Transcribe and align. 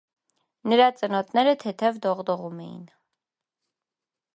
Նրա 0.71 0.87
ծնոտները 1.01 1.53
թեթև 1.65 2.03
դողդողում 2.07 2.59
էին: 2.67 2.85